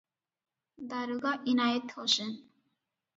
[0.93, 2.33] ଦାରୋଗା ଇନାଏତ ହୋସେନ